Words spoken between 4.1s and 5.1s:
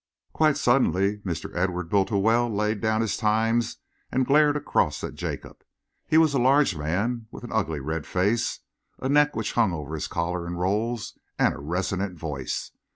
and glared across